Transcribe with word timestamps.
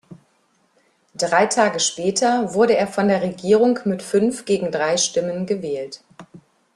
Drei 1.13 1.45
Tage 1.45 1.79
später 1.79 2.55
wurde 2.55 2.75
er 2.75 2.87
von 2.87 3.07
der 3.07 3.21
Regierung 3.21 3.77
mit 3.85 4.01
fünf 4.01 4.45
gegen 4.45 4.71
drei 4.71 4.97
Stimmen 4.97 5.45
gewählt. 5.45 6.03